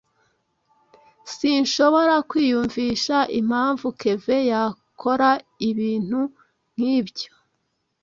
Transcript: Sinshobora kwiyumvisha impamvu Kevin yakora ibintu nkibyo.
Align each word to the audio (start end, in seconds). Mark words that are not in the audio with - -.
Sinshobora 1.35 2.15
kwiyumvisha 2.29 3.17
impamvu 3.39 3.85
Kevin 3.99 4.43
yakora 4.51 5.29
ibintu 5.69 6.19
nkibyo. 6.75 7.29